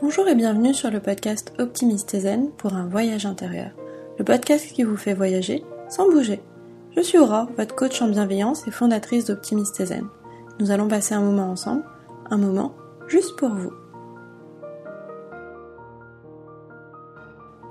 Bonjour 0.00 0.28
et 0.28 0.36
bienvenue 0.36 0.74
sur 0.74 0.92
le 0.92 1.00
podcast 1.00 1.52
Optimiste 1.58 2.16
Zen 2.16 2.52
pour 2.52 2.74
un 2.74 2.86
voyage 2.86 3.26
intérieur. 3.26 3.72
Le 4.16 4.24
podcast 4.24 4.72
qui 4.72 4.84
vous 4.84 4.96
fait 4.96 5.12
voyager 5.12 5.64
sans 5.88 6.08
bouger. 6.08 6.40
Je 6.94 7.00
suis 7.00 7.18
Aurore, 7.18 7.48
votre 7.56 7.74
coach 7.74 8.00
en 8.00 8.06
bienveillance 8.06 8.64
et 8.68 8.70
fondatrice 8.70 9.24
d'Optimiste 9.24 9.84
Zen. 9.84 10.06
Nous 10.60 10.70
allons 10.70 10.86
passer 10.86 11.16
un 11.16 11.20
moment 11.20 11.50
ensemble, 11.50 11.82
un 12.30 12.36
moment 12.36 12.76
juste 13.08 13.34
pour 13.36 13.48
vous. 13.48 13.72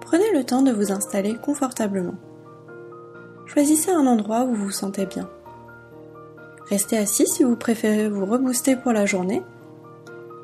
Prenez 0.02 0.30
le 0.34 0.44
temps 0.44 0.64
de 0.64 0.74
vous 0.74 0.92
installer 0.92 1.38
confortablement. 1.38 2.16
Choisissez 3.46 3.92
un 3.92 4.06
endroit 4.06 4.44
où 4.44 4.54
vous 4.54 4.66
vous 4.66 4.72
sentez 4.72 5.06
bien. 5.06 5.30
Restez 6.70 6.98
assis 6.98 7.26
si 7.26 7.46
vous 7.46 7.56
préférez 7.56 8.10
vous 8.10 8.26
rebooster 8.26 8.76
pour 8.76 8.92
la 8.92 9.06
journée 9.06 9.44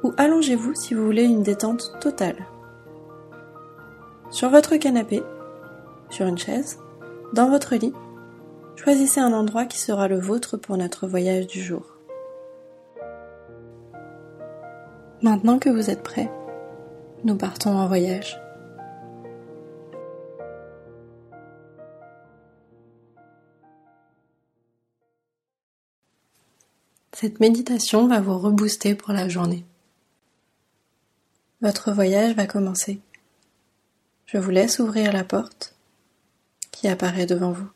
ou 0.03 0.13
allongez-vous 0.17 0.75
si 0.75 0.93
vous 0.93 1.05
voulez 1.05 1.23
une 1.23 1.43
détente 1.43 1.93
totale. 1.99 2.45
Sur 4.29 4.49
votre 4.49 4.75
canapé, 4.75 5.23
sur 6.09 6.27
une 6.27 6.37
chaise, 6.37 6.79
dans 7.33 7.49
votre 7.49 7.75
lit, 7.75 7.93
choisissez 8.75 9.19
un 9.19 9.33
endroit 9.33 9.65
qui 9.65 9.79
sera 9.79 10.07
le 10.07 10.19
vôtre 10.19 10.57
pour 10.57 10.77
notre 10.77 11.07
voyage 11.07 11.47
du 11.47 11.61
jour. 11.61 11.85
Maintenant 15.21 15.57
que 15.57 15.69
vous 15.69 15.89
êtes 15.89 16.03
prêt, 16.03 16.29
nous 17.23 17.35
partons 17.35 17.77
en 17.77 17.87
voyage. 17.87 18.39
Cette 27.13 27.39
méditation 27.39 28.07
va 28.07 28.19
vous 28.19 28.37
rebooster 28.37 28.95
pour 28.95 29.13
la 29.13 29.29
journée. 29.29 29.63
Votre 31.63 31.93
voyage 31.93 32.35
va 32.35 32.45
commencer. 32.45 32.99
Je 34.25 34.37
vous 34.37 34.49
laisse 34.49 34.79
ouvrir 34.79 35.13
la 35.13 35.23
porte 35.23 35.77
qui 36.71 36.89
apparaît 36.89 37.25
devant 37.25 37.53
vous. 37.53 37.69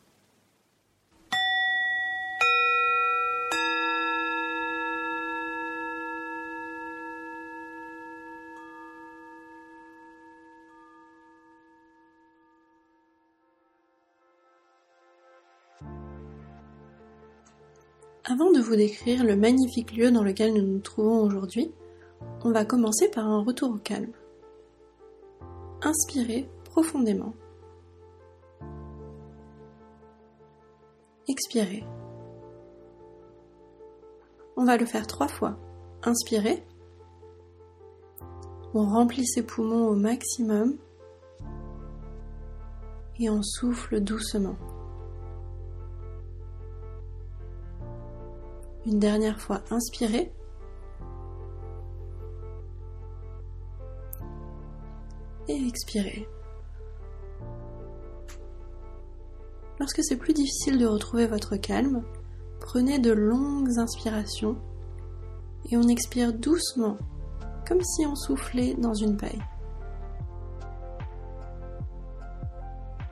Avant 18.24 18.52
de 18.52 18.60
vous 18.60 18.76
décrire 18.76 19.24
le 19.24 19.34
magnifique 19.34 19.96
lieu 19.96 20.10
dans 20.10 20.22
lequel 20.22 20.52
nous 20.52 20.74
nous 20.74 20.80
trouvons 20.80 21.22
aujourd'hui, 21.22 21.70
on 22.44 22.52
va 22.52 22.64
commencer 22.64 23.08
par 23.08 23.26
un 23.26 23.42
retour 23.42 23.70
au 23.70 23.78
calme. 23.78 24.12
Inspirez 25.82 26.48
profondément. 26.64 27.34
Expirez. 31.28 31.84
On 34.56 34.64
va 34.64 34.76
le 34.76 34.86
faire 34.86 35.06
trois 35.06 35.28
fois. 35.28 35.56
Inspirez. 36.02 36.64
On 38.74 38.84
remplit 38.84 39.26
ses 39.26 39.42
poumons 39.42 39.88
au 39.88 39.94
maximum 39.94 40.76
et 43.18 43.30
on 43.30 43.42
souffle 43.42 44.00
doucement. 44.00 44.56
Une 48.86 48.98
dernière 48.98 49.40
fois, 49.40 49.60
inspirez. 49.70 50.32
Et 55.48 55.66
expirez. 55.66 56.28
Lorsque 59.80 60.02
c'est 60.02 60.16
plus 60.16 60.34
difficile 60.34 60.78
de 60.78 60.86
retrouver 60.86 61.26
votre 61.26 61.56
calme, 61.56 62.02
prenez 62.60 62.98
de 62.98 63.12
longues 63.12 63.78
inspirations 63.78 64.58
et 65.70 65.76
on 65.76 65.88
expire 65.88 66.32
doucement, 66.32 66.96
comme 67.66 67.80
si 67.82 68.04
on 68.06 68.14
soufflait 68.14 68.74
dans 68.74 68.94
une 68.94 69.16
paille. 69.16 69.42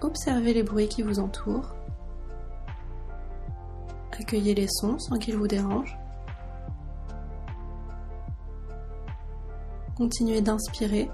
Observez 0.02 0.52
les 0.54 0.62
bruits 0.62 0.88
qui 0.88 1.02
vous 1.02 1.18
entourent 1.18 1.76
Accueillez 4.18 4.54
les 4.54 4.68
sons 4.68 4.98
sans 4.98 5.18
qu'ils 5.18 5.36
vous 5.36 5.46
dérangent. 5.46 5.98
Continuez 9.94 10.40
d'inspirer, 10.40 11.10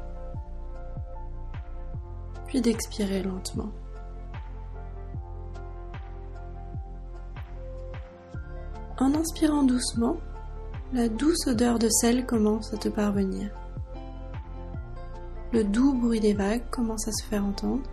puis 2.52 2.60
d'expirer 2.60 3.22
lentement. 3.22 3.70
En 8.98 9.14
inspirant 9.14 9.62
doucement, 9.62 10.18
la 10.92 11.08
douce 11.08 11.46
odeur 11.46 11.78
de 11.78 11.88
sel 11.88 12.26
commence 12.26 12.74
à 12.74 12.76
te 12.76 12.90
parvenir. 12.90 13.48
Le 15.54 15.64
doux 15.64 15.94
bruit 15.94 16.20
des 16.20 16.34
vagues 16.34 16.68
commence 16.68 17.08
à 17.08 17.12
se 17.12 17.24
faire 17.24 17.42
entendre. 17.42 17.88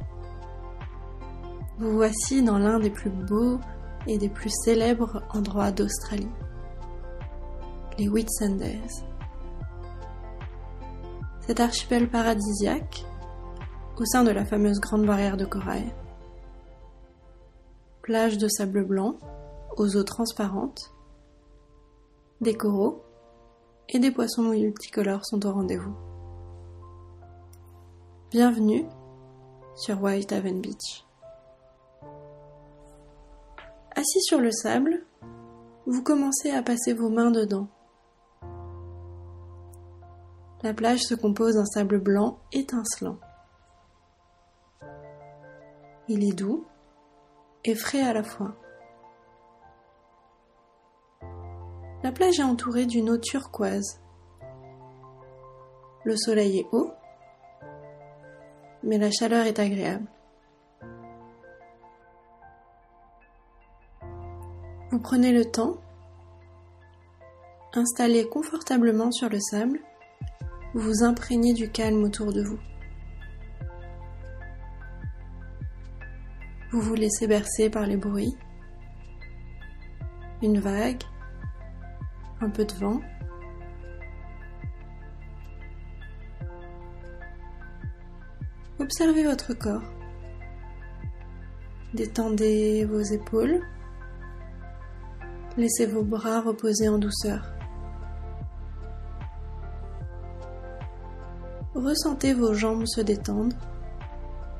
Vous 1.77 1.93
voici 1.93 2.43
dans 2.43 2.57
l'un 2.57 2.79
des 2.79 2.89
plus 2.89 3.11
beaux 3.11 3.61
et 4.07 4.17
des 4.17 4.27
plus 4.27 4.51
célèbres 4.65 5.23
endroits 5.29 5.71
d'Australie, 5.71 6.27
les 7.97 8.09
Whitsundays. 8.09 9.05
Cet 11.47 11.61
archipel 11.61 12.09
paradisiaque, 12.09 13.05
au 13.99 14.05
sein 14.05 14.23
de 14.23 14.31
la 14.31 14.45
fameuse 14.45 14.79
Grande 14.79 15.05
Barrière 15.05 15.35
de 15.35 15.43
Corail, 15.43 15.93
plage 18.01 18.37
de 18.37 18.47
sable 18.47 18.85
blanc 18.85 19.15
aux 19.75 19.97
eaux 19.97 20.03
transparentes, 20.03 20.93
des 22.39 22.53
coraux 22.55 23.03
et 23.89 23.99
des 23.99 24.11
poissons 24.11 24.43
multicolores 24.43 25.25
sont 25.25 25.45
au 25.45 25.51
rendez-vous. 25.51 25.93
Bienvenue 28.31 28.85
sur 29.75 30.01
Whitehaven 30.01 30.61
Beach. 30.61 31.05
Assis 33.95 34.21
sur 34.21 34.39
le 34.39 34.51
sable, 34.51 35.03
vous 35.87 36.03
commencez 36.03 36.51
à 36.51 36.63
passer 36.63 36.93
vos 36.93 37.09
mains 37.09 37.31
dedans. 37.31 37.67
La 40.63 40.73
plage 40.73 41.01
se 41.01 41.15
compose 41.15 41.55
d'un 41.55 41.65
sable 41.65 41.99
blanc 41.99 42.39
étincelant. 42.53 43.17
Il 46.11 46.27
est 46.27 46.33
doux 46.33 46.65
et 47.63 47.75
frais 47.75 48.01
à 48.01 48.13
la 48.13 48.23
fois. 48.23 48.55
La 52.01 52.11
plage 52.11 52.39
est 52.39 52.43
entourée 52.43 52.87
d'une 52.87 53.11
eau 53.11 53.19
turquoise. 53.19 54.01
Le 56.05 56.17
soleil 56.17 56.61
est 56.61 56.67
haut, 56.71 56.91
mais 58.81 58.97
la 58.97 59.11
chaleur 59.11 59.45
est 59.45 59.59
agréable. 59.59 60.07
Vous 64.89 64.99
prenez 64.99 65.31
le 65.31 65.45
temps, 65.45 65.77
installez 67.73 68.27
confortablement 68.27 69.11
sur 69.11 69.29
le 69.29 69.39
sable, 69.39 69.79
vous 70.73 70.81
vous 70.81 71.03
imprégnez 71.03 71.53
du 71.53 71.69
calme 71.69 72.03
autour 72.03 72.33
de 72.33 72.41
vous. 72.41 72.57
Vous 76.71 76.81
vous 76.81 76.93
laissez 76.93 77.25
bercer 77.25 77.69
par 77.69 77.87
les 77.87 77.97
bruits, 77.97 78.37
une 80.43 80.59
vague, 80.59 81.01
un 82.41 82.49
peu 82.49 82.63
de 82.63 82.73
vent. 82.73 83.01
Observez 88.79 89.23
votre 89.23 89.53
corps. 89.53 89.83
Détendez 91.95 92.85
vos 92.85 93.01
épaules. 93.01 93.61
Laissez 95.57 95.87
vos 95.87 96.03
bras 96.03 96.41
reposer 96.41 96.87
en 96.87 96.99
douceur. 96.99 97.51
Ressentez 101.73 102.33
vos 102.33 102.53
jambes 102.53 102.85
se 102.85 103.01
détendre 103.01 103.55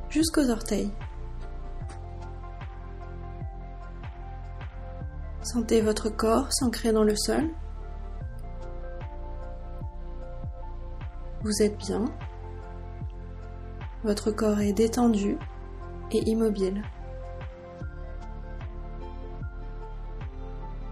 jusqu'aux 0.09 0.49
orteils. 0.49 0.91
Sentez 5.51 5.81
votre 5.81 6.09
corps 6.09 6.53
s'ancrer 6.53 6.91
dans 6.91 7.03
le 7.03 7.15
sol. 7.15 7.49
Vous 11.41 11.63
êtes 11.63 11.75
bien. 11.75 12.05
Votre 14.03 14.29
corps 14.29 14.59
est 14.59 14.73
détendu 14.73 15.39
et 16.11 16.29
immobile. 16.29 16.83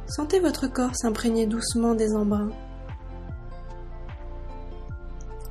Sentez 0.08 0.40
votre 0.40 0.66
corps 0.66 0.96
s'imprégner 0.96 1.46
doucement 1.46 1.94
des 1.94 2.16
embruns. 2.16 2.50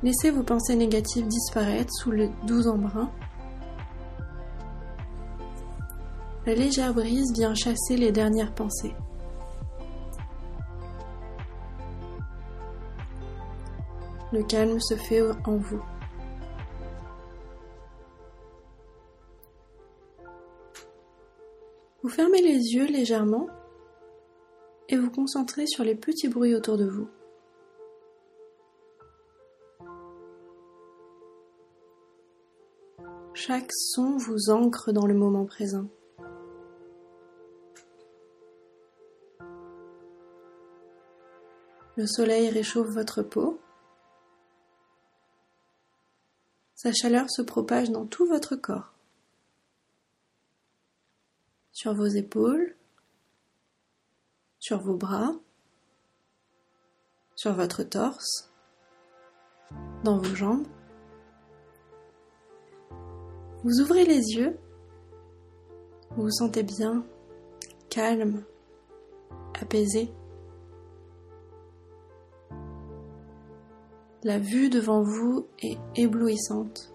Laissez 0.03 0.31
vos 0.31 0.43
pensées 0.43 0.75
négatives 0.75 1.29
disparaître 1.29 1.93
sous 1.93 2.11
le 2.11 2.27
doux 2.45 2.67
embrun. 2.67 3.09
La 6.47 6.55
légère 6.55 6.93
brise 6.93 7.33
vient 7.33 7.53
chasser 7.53 7.97
les 7.97 8.13
dernières 8.13 8.55
pensées. 8.55 8.95
Le 14.31 14.41
calme 14.43 14.79
se 14.79 14.95
fait 14.95 15.21
en 15.45 15.57
vous. 15.57 15.83
Vous 22.01 22.07
fermez 22.07 22.41
les 22.41 22.73
yeux 22.73 22.87
légèrement 22.87 23.49
et 24.87 24.95
vous 24.95 25.11
concentrez 25.11 25.67
sur 25.67 25.83
les 25.83 25.95
petits 25.95 26.29
bruits 26.29 26.55
autour 26.55 26.77
de 26.77 26.85
vous. 26.85 27.09
Chaque 33.33 33.73
son 33.73 34.15
vous 34.15 34.49
ancre 34.49 34.93
dans 34.93 35.07
le 35.07 35.13
moment 35.13 35.45
présent. 35.45 35.89
Le 41.97 42.05
soleil 42.05 42.49
réchauffe 42.51 42.89
votre 42.89 43.23
peau. 43.23 43.59
Sa 46.75 46.93
chaleur 46.93 47.27
se 47.27 47.41
propage 47.41 47.89
dans 47.89 48.05
tout 48.05 48.27
votre 48.27 48.55
corps. 48.55 48.93
Sur 51.71 51.95
vos 51.95 52.05
épaules, 52.05 52.75
sur 54.59 54.79
vos 54.79 54.95
bras, 54.95 55.33
sur 57.35 57.53
votre 57.53 57.81
torse, 57.81 58.51
dans 60.03 60.19
vos 60.19 60.35
jambes. 60.35 60.67
Vous 63.63 63.81
ouvrez 63.81 64.05
les 64.05 64.35
yeux, 64.35 64.55
vous 66.11 66.23
vous 66.23 66.31
sentez 66.31 66.61
bien, 66.61 67.03
calme, 67.89 68.43
apaisé. 69.59 70.11
La 74.23 74.39
vue 74.39 74.69
devant 74.69 75.03
vous 75.03 75.47
est 75.59 75.77
éblouissante. 75.95 76.91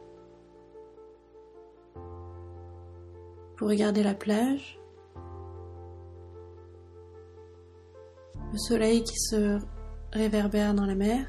Vous 3.59 3.67
regardez 3.69 4.03
la 4.03 4.15
plage, 4.15 4.81
le 8.53 8.59
soleil 8.59 9.05
qui 9.05 9.17
se 9.17 9.61
réverbère 10.13 10.75
dans 10.75 10.85
la 10.85 10.97
mer. 10.97 11.29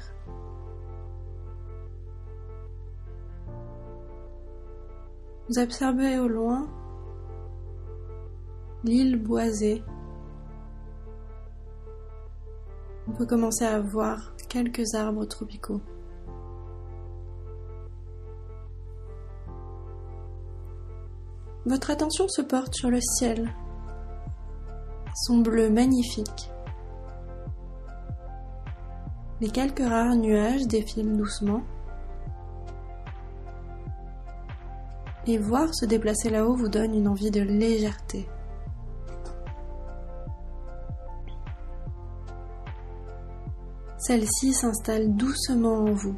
Vous 5.48 5.60
observez 5.60 6.18
au 6.18 6.26
loin 6.26 6.66
l'île 8.82 9.22
boisée. 9.22 9.84
On 13.06 13.12
peut 13.12 13.26
commencer 13.26 13.64
à 13.64 13.78
voir 13.78 14.34
quelques 14.54 14.94
arbres 14.94 15.24
tropicaux. 15.24 15.80
Votre 21.66 21.90
attention 21.90 22.28
se 22.28 22.40
porte 22.40 22.72
sur 22.72 22.88
le 22.88 23.00
ciel, 23.00 23.52
son 25.26 25.38
bleu 25.38 25.70
magnifique. 25.70 26.52
Les 29.40 29.48
quelques 29.48 29.80
rares 29.80 30.14
nuages 30.14 30.68
défilent 30.68 31.16
doucement. 31.16 31.62
Et 35.26 35.36
voir 35.36 35.74
se 35.74 35.84
déplacer 35.84 36.30
là-haut 36.30 36.54
vous 36.54 36.68
donne 36.68 36.94
une 36.94 37.08
envie 37.08 37.32
de 37.32 37.40
légèreté. 37.40 38.28
Celle-ci 44.06 44.52
s'installe 44.52 45.16
doucement 45.16 45.76
en 45.76 45.92
vous. 45.92 46.14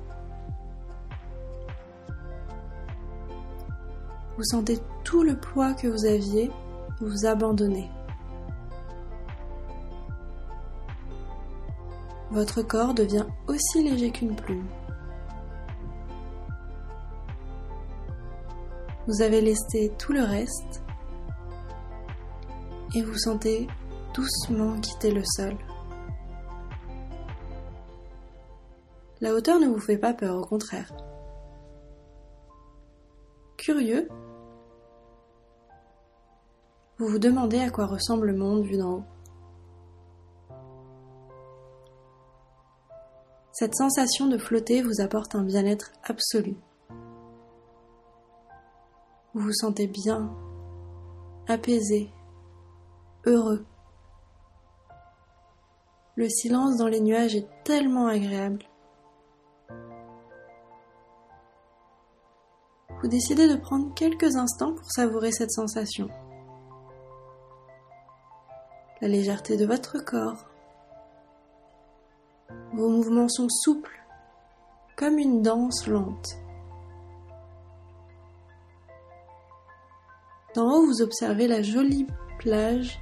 Vous 4.37 4.43
sentez 4.43 4.81
tout 5.05 5.23
le 5.23 5.38
poids 5.38 5.73
que 5.73 5.87
vous 5.87 6.05
aviez 6.05 6.50
vous 7.00 7.27
abandonner. 7.27 7.88
Votre 12.33 12.62
corps 12.62 12.93
devient 12.93 13.27
aussi 13.47 13.85
léger 13.85 14.11
qu'une 14.11 14.35
plume. 14.35 14.67
Vous 19.06 19.23
avez 19.23 19.41
laissé 19.41 19.93
tout 19.97 20.12
le 20.12 20.25
reste 20.25 20.82
et 22.97 23.03
vous 23.03 23.17
sentez 23.17 23.69
doucement 24.12 24.77
quitter 24.81 25.12
le 25.12 25.23
sol. 25.37 25.56
La 29.21 29.33
hauteur 29.35 29.59
ne 29.59 29.67
vous 29.67 29.81
fait 29.81 29.97
pas 29.97 30.13
peur, 30.13 30.37
au 30.37 30.45
contraire. 30.45 30.93
Curieux, 33.57 34.09
vous 36.99 37.09
vous 37.09 37.19
demandez 37.19 37.61
à 37.61 37.71
quoi 37.71 37.87
ressemble 37.87 38.27
le 38.27 38.37
monde 38.37 38.65
vu 38.65 38.77
d'en 38.77 38.99
haut. 38.99 39.05
Cette 43.53 43.75
sensation 43.75 44.27
de 44.27 44.37
flotter 44.37 44.83
vous 44.83 45.01
apporte 45.01 45.35
un 45.35 45.43
bien-être 45.43 45.93
absolu. 46.05 46.57
Vous 49.33 49.41
vous 49.41 49.53
sentez 49.55 49.87
bien, 49.87 50.31
apaisé, 51.49 52.11
heureux. 53.25 53.65
Le 56.17 56.29
silence 56.29 56.77
dans 56.77 56.89
les 56.89 57.01
nuages 57.01 57.35
est 57.35 57.49
tellement 57.65 58.09
agréable. 58.09 58.63
Vous 63.02 63.08
décidez 63.08 63.46
de 63.46 63.56
prendre 63.56 63.93
quelques 63.94 64.37
instants 64.37 64.72
pour 64.72 64.90
savourer 64.90 65.31
cette 65.31 65.52
sensation. 65.52 66.08
La 69.02 69.08
légèreté 69.08 69.58
de 69.58 69.66
votre 69.66 69.98
corps, 69.98 70.46
vos 72.72 72.88
mouvements 72.88 73.29
sont 73.29 73.48
souples, 73.48 74.03
comme 74.96 75.19
une 75.19 75.43
danse 75.43 75.86
lente. 75.86 76.38
D'en 80.55 80.70
haut, 80.70 80.86
vous 80.86 81.03
observez 81.03 81.48
la 81.48 81.60
jolie 81.60 82.06
plage 82.38 82.98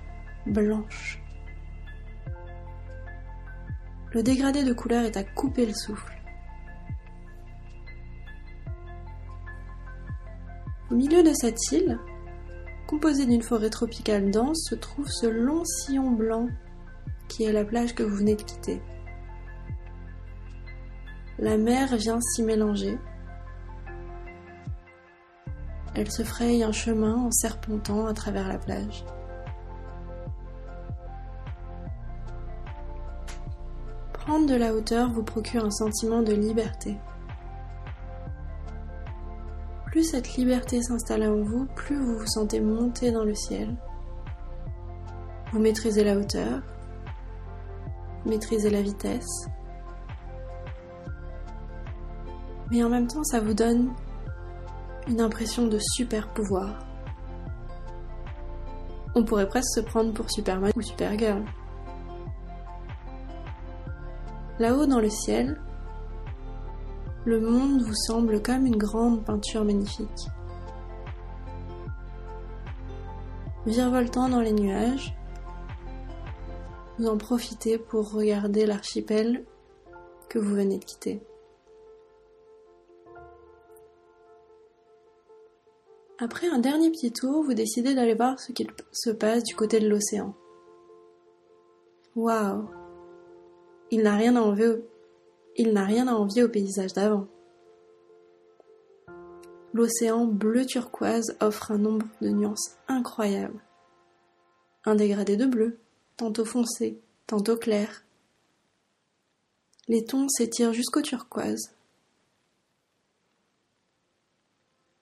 blanche. 0.46 1.20
Le 4.10 4.24
dégradé 4.24 4.64
de 4.64 4.72
couleur 4.72 5.04
est 5.04 5.16
à 5.16 5.22
couper 5.22 5.66
le 5.66 5.74
souffle. 5.74 6.23
Au 10.94 10.96
milieu 10.96 11.24
de 11.24 11.32
cette 11.32 11.72
île, 11.72 11.98
composée 12.86 13.26
d'une 13.26 13.42
forêt 13.42 13.68
tropicale 13.68 14.30
dense, 14.30 14.68
se 14.70 14.76
trouve 14.76 15.08
ce 15.08 15.26
long 15.26 15.64
sillon 15.64 16.12
blanc 16.12 16.46
qui 17.26 17.42
est 17.42 17.52
la 17.52 17.64
plage 17.64 17.96
que 17.96 18.04
vous 18.04 18.14
venez 18.14 18.36
de 18.36 18.42
quitter. 18.42 18.80
La 21.40 21.56
mer 21.56 21.96
vient 21.96 22.20
s'y 22.20 22.44
mélanger. 22.44 22.96
Elle 25.96 26.12
se 26.12 26.22
fraye 26.22 26.62
un 26.62 26.70
chemin 26.70 27.16
en 27.16 27.32
serpentant 27.32 28.06
à 28.06 28.14
travers 28.14 28.46
la 28.46 28.58
plage. 28.58 29.04
Prendre 34.12 34.46
de 34.46 34.54
la 34.54 34.72
hauteur 34.72 35.10
vous 35.10 35.24
procure 35.24 35.64
un 35.64 35.72
sentiment 35.72 36.22
de 36.22 36.34
liberté. 36.34 36.96
Plus 39.94 40.10
cette 40.10 40.34
liberté 40.34 40.82
s'installe 40.82 41.22
en 41.22 41.40
vous, 41.40 41.66
plus 41.76 41.96
vous 41.96 42.18
vous 42.18 42.26
sentez 42.26 42.60
monter 42.60 43.12
dans 43.12 43.22
le 43.22 43.36
ciel. 43.36 43.76
Vous 45.52 45.60
maîtrisez 45.60 46.02
la 46.02 46.16
hauteur, 46.16 46.62
maîtrisez 48.26 48.70
la 48.70 48.82
vitesse, 48.82 49.46
mais 52.72 52.82
en 52.82 52.88
même 52.88 53.06
temps 53.06 53.22
ça 53.22 53.38
vous 53.38 53.54
donne 53.54 53.92
une 55.06 55.20
impression 55.20 55.68
de 55.68 55.78
super 55.78 56.26
pouvoir. 56.32 56.84
On 59.14 59.22
pourrait 59.22 59.48
presque 59.48 59.76
se 59.76 59.80
prendre 59.80 60.12
pour 60.12 60.28
Superman 60.28 60.72
ou 60.74 60.82
Supergirl. 60.82 61.44
Là-haut 64.58 64.86
dans 64.86 64.98
le 64.98 65.10
ciel, 65.10 65.56
le 67.24 67.40
monde 67.40 67.82
vous 67.82 67.94
semble 67.94 68.42
comme 68.42 68.66
une 68.66 68.76
grande 68.76 69.24
peinture 69.24 69.64
magnifique. 69.64 70.28
Virevoltant 73.66 74.28
dans 74.28 74.40
les 74.40 74.52
nuages, 74.52 75.16
vous 76.98 77.06
en 77.06 77.16
profitez 77.16 77.78
pour 77.78 78.12
regarder 78.12 78.66
l'archipel 78.66 79.44
que 80.28 80.38
vous 80.38 80.54
venez 80.54 80.78
de 80.78 80.84
quitter. 80.84 81.22
Après 86.18 86.46
un 86.48 86.58
dernier 86.58 86.90
petit 86.90 87.12
tour, 87.12 87.42
vous 87.42 87.54
décidez 87.54 87.94
d'aller 87.94 88.14
voir 88.14 88.38
ce 88.38 88.52
qu'il 88.52 88.68
se 88.92 89.10
passe 89.10 89.42
du 89.42 89.56
côté 89.56 89.80
de 89.80 89.88
l'océan. 89.88 90.34
Waouh 92.14 92.68
Il 93.90 94.02
n'a 94.02 94.14
rien 94.14 94.36
à 94.36 94.40
enlever 94.40 94.84
il 95.56 95.72
n'a 95.72 95.84
rien 95.84 96.08
à 96.08 96.12
envier 96.12 96.42
au 96.42 96.48
paysage 96.48 96.92
d'avant. 96.94 97.28
L'océan 99.72 100.26
bleu 100.26 100.66
turquoise 100.66 101.36
offre 101.40 101.70
un 101.70 101.78
nombre 101.78 102.06
de 102.20 102.28
nuances 102.28 102.76
incroyables. 102.88 103.62
Un 104.84 104.94
dégradé 104.94 105.36
de 105.36 105.46
bleu, 105.46 105.78
tantôt 106.16 106.44
foncé, 106.44 107.00
tantôt 107.26 107.56
clair. 107.56 108.04
Les 109.88 110.04
tons 110.04 110.28
s'étirent 110.28 110.72
jusqu'au 110.72 111.02
turquoise. 111.02 111.74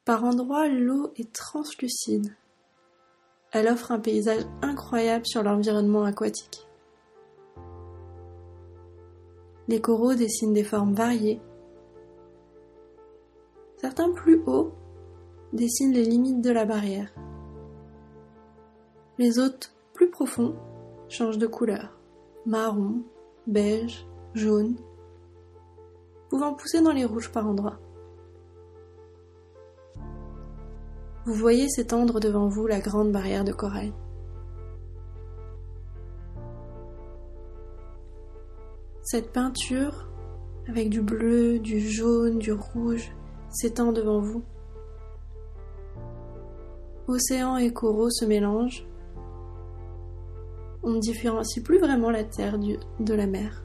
Par 0.05 0.25
endroits, 0.25 0.69
l'eau 0.69 1.13
est 1.17 1.33
translucide. 1.33 2.35
Elle 3.53 3.69
offre 3.69 3.93
un 3.93 4.01
paysage 4.01 4.45
incroyable 4.63 5.27
sur 5.27 5.43
l'environnement 5.43 6.05
aquatique. 6.05 6.67
Les 9.73 9.81
coraux 9.81 10.13
dessinent 10.13 10.53
des 10.53 10.65
formes 10.65 10.93
variées. 10.93 11.41
Certains 13.79 14.11
plus 14.11 14.43
hauts 14.45 14.73
dessinent 15.55 15.95
les 15.95 16.05
limites 16.05 16.43
de 16.43 16.51
la 16.51 16.67
barrière. 16.67 17.11
Les 19.17 19.39
autres, 19.39 19.75
plus 19.95 20.11
profonds, 20.11 20.55
changent 21.09 21.39
de 21.39 21.47
couleur. 21.47 21.99
Marron, 22.45 23.01
beige, 23.47 24.07
jaune, 24.35 24.77
pouvant 26.29 26.53
pousser 26.53 26.83
dans 26.83 26.93
les 26.93 27.07
rouges 27.07 27.33
par 27.33 27.49
endroits. 27.49 27.81
Vous 31.25 31.33
voyez 31.33 31.71
s'étendre 31.71 32.21
devant 32.21 32.47
vous 32.47 32.67
la 32.67 32.81
grande 32.81 33.11
barrière 33.11 33.45
de 33.45 33.53
corail. 33.53 33.95
Cette 39.13 39.31
peinture, 39.31 40.09
avec 40.67 40.89
du 40.89 41.03
bleu, 41.03 41.59
du 41.59 41.81
jaune, 41.81 42.39
du 42.39 42.51
rouge, 42.51 43.13
s'étend 43.51 43.93
devant 43.93 44.21
vous. 44.21 44.43
Océan 47.09 47.59
et 47.59 47.71
coraux 47.71 48.09
se 48.09 48.25
mélangent. 48.25 48.87
On 50.83 50.93
ne 50.93 50.99
différencie 50.99 51.63
plus 51.63 51.79
vraiment 51.79 52.09
la 52.09 52.25
terre 52.25 52.59
de 52.59 53.13
la 53.13 53.27
mer. 53.27 53.63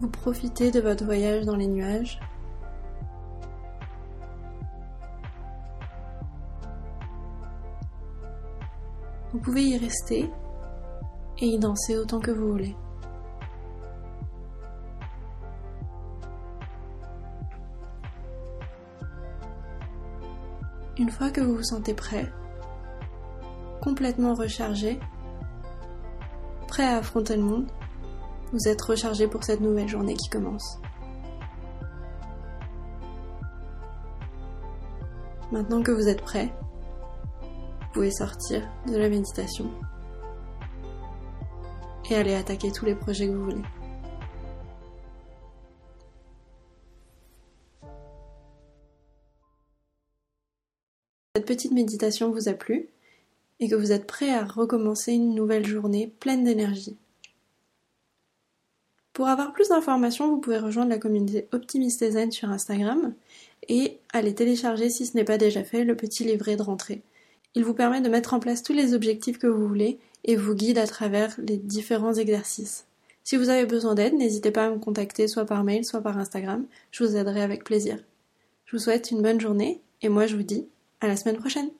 Vous 0.00 0.10
profitez 0.10 0.72
de 0.72 0.80
votre 0.80 1.04
voyage 1.04 1.44
dans 1.44 1.54
les 1.54 1.68
nuages. 1.68 2.18
Pouvez 9.48 9.64
y 9.64 9.78
rester 9.78 10.30
et 11.38 11.46
y 11.46 11.58
danser 11.58 11.96
autant 11.96 12.20
que 12.20 12.30
vous 12.30 12.52
voulez. 12.52 12.76
Une 20.98 21.08
fois 21.10 21.30
que 21.30 21.40
vous 21.40 21.56
vous 21.56 21.62
sentez 21.62 21.94
prêt, 21.94 22.30
complètement 23.80 24.34
rechargé, 24.34 25.00
prêt 26.66 26.84
à 26.84 26.98
affronter 26.98 27.36
le 27.36 27.42
monde, 27.42 27.70
vous 28.52 28.68
êtes 28.68 28.82
rechargé 28.82 29.28
pour 29.28 29.44
cette 29.44 29.62
nouvelle 29.62 29.88
journée 29.88 30.14
qui 30.14 30.28
commence. 30.28 30.78
Maintenant 35.52 35.82
que 35.82 35.92
vous 35.92 36.06
êtes 36.06 36.20
prêt, 36.20 36.52
vous 36.60 36.67
pouvez 37.98 38.10
sortir 38.12 38.62
de 38.86 38.96
la 38.96 39.08
méditation 39.08 39.68
et 42.08 42.14
aller 42.14 42.36
attaquer 42.36 42.70
tous 42.70 42.84
les 42.84 42.94
projets 42.94 43.26
que 43.26 43.32
vous 43.32 43.44
voulez. 43.46 43.62
Cette 51.34 51.44
petite 51.44 51.72
méditation 51.72 52.30
vous 52.30 52.48
a 52.48 52.52
plu 52.52 52.88
et 53.58 53.68
que 53.68 53.74
vous 53.74 53.90
êtes 53.90 54.06
prêt 54.06 54.32
à 54.32 54.44
recommencer 54.44 55.14
une 55.14 55.34
nouvelle 55.34 55.66
journée 55.66 56.06
pleine 56.20 56.44
d'énergie. 56.44 56.96
Pour 59.12 59.26
avoir 59.26 59.52
plus 59.52 59.70
d'informations, 59.70 60.28
vous 60.28 60.38
pouvez 60.38 60.58
rejoindre 60.58 60.90
la 60.90 60.98
communauté 60.98 61.48
Optimiste 61.50 62.04
Design 62.04 62.30
sur 62.30 62.48
Instagram 62.48 63.12
et 63.66 63.98
aller 64.12 64.36
télécharger, 64.36 64.88
si 64.88 65.04
ce 65.04 65.16
n'est 65.16 65.24
pas 65.24 65.36
déjà 65.36 65.64
fait, 65.64 65.82
le 65.82 65.96
petit 65.96 66.22
livret 66.22 66.54
de 66.54 66.62
rentrée. 66.62 67.02
Il 67.58 67.64
vous 67.64 67.74
permet 67.74 68.00
de 68.00 68.08
mettre 68.08 68.34
en 68.34 68.38
place 68.38 68.62
tous 68.62 68.72
les 68.72 68.94
objectifs 68.94 69.36
que 69.36 69.48
vous 69.48 69.66
voulez 69.66 69.98
et 70.22 70.36
vous 70.36 70.54
guide 70.54 70.78
à 70.78 70.86
travers 70.86 71.34
les 71.38 71.56
différents 71.56 72.14
exercices. 72.14 72.86
Si 73.24 73.36
vous 73.36 73.48
avez 73.48 73.66
besoin 73.66 73.96
d'aide, 73.96 74.14
n'hésitez 74.14 74.52
pas 74.52 74.66
à 74.66 74.70
me 74.70 74.78
contacter 74.78 75.26
soit 75.26 75.44
par 75.44 75.64
mail, 75.64 75.84
soit 75.84 76.00
par 76.00 76.18
Instagram. 76.18 76.66
Je 76.92 77.02
vous 77.02 77.16
aiderai 77.16 77.42
avec 77.42 77.64
plaisir. 77.64 77.98
Je 78.64 78.76
vous 78.76 78.80
souhaite 78.80 79.10
une 79.10 79.22
bonne 79.22 79.40
journée 79.40 79.80
et 80.02 80.08
moi 80.08 80.28
je 80.28 80.36
vous 80.36 80.44
dis 80.44 80.68
à 81.00 81.08
la 81.08 81.16
semaine 81.16 81.36
prochaine. 81.36 81.70